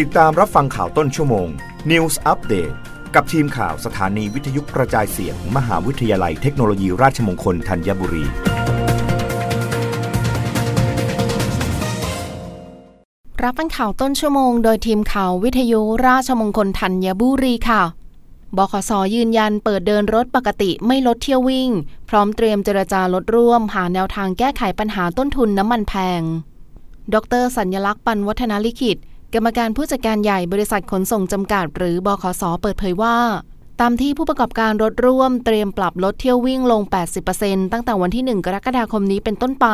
[0.00, 1.48] ติดตามรับฟังข่าวต้นชั่วโมง
[1.90, 2.74] News Update
[3.14, 8.24] กับทีมข่าวสถานีวิทยุกระจายเสียงมมหาวิทยาลัยเทคโนโลยีราชมงคลธัญบุรี
[13.42, 17.82] รับฟังข่าวต้นชั่วโมง โดยทีมข่าววิทยุราชมงคลธัญบุรีค่ะ
[18.56, 21.70] บขสยืนยันเปิดเดินรถปกติไม่ลดเที่ยววิ่ง
[22.08, 26.22] พร้อมเตรียมเจรจาลดร่วม หาแนวทางแก้ไขปัญหาต้นทุนน้ำมันแพง
[27.14, 28.98] ดร สัญญลักษณ์ปันวัฒนาลิขิต
[29.34, 33.16] กรรมการผู้จัดการใหญ่บริษัทขนส่งจำกัด หรือบขส เปิดเผยว่า
[33.84, 36.82] ตามที่ผู้ประกอบการรถร่วมเตรียมปรับลดเที่ยววิ่งลง
[37.26, 39.66] 80%ตั้งแต่วันที่ 1 กรกฎาคมนี้เป็นต้นไป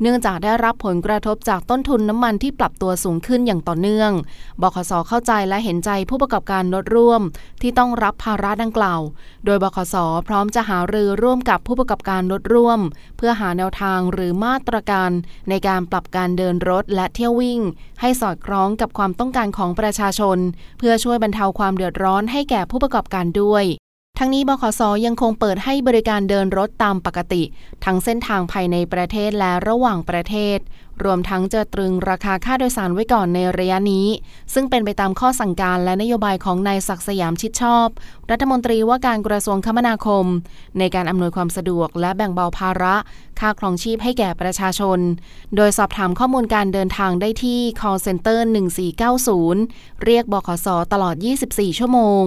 [0.00, 4.10] เนื่องจากได้รับผลกระทบจากต้นทุนน้ำมันที่ปรับตัวสูงขึ้นอย่างต่อเนื่อง
[4.62, 7.20] บขสเข้าใจและเห็นใจผู้ประกอบการรถร่วม
[7.62, 9.00] ที่ต้องรับภาระดังกล่าว
[9.44, 9.96] โดยบขส
[10.28, 12.80] พร้อมจะหารือร่วมกับผู้ประกอบการรถร่วม
[13.16, 15.10] เพื่อหาแนวทางหรือมาตรการ
[15.48, 17.60] ในการปรับการเดินรถและเที่ยววิ่ง
[18.00, 20.38] ให้สอดคล้องกับความต้องการของประชาชน
[20.78, 23.43] เพื่อช่วยบรรเทาความเดือดร้อนให้แก่ผู้ประกอบการด้วย
[24.18, 27.42] ทั้งนี้บขสยังคงเปิดให้บริการเดินรถตามปกติ
[27.84, 30.58] ทั้งเส้นทางภายในประเทศและระหว่างประเทศ
[31.04, 34.06] รวมทั้งจะตรึงราคาค่าโดยสารไว้ก่อนในระยะนี้
[34.54, 37.88] ซึ่งเป็นไปตามข้อสั่งการและนโยบายของนายศักดิ์สยามชิดชอบ
[38.30, 40.26] รัฐมนตรีว่าการกระทรวงคมนาคม
[40.78, 42.94] ในการอำนวยความสะดวกและแบ่งเบาภาระ
[43.40, 44.98] ค่าครองชีพให้แก่ประชาชน
[45.56, 48.38] โดยสอบถามข้อมูลการเดินทางได้ที่ call center
[49.22, 51.14] 1490 เรียกบขสตลอด
[51.46, 52.26] 24 ชั่วโมง